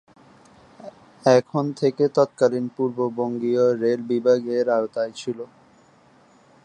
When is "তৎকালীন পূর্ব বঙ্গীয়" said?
2.17-3.65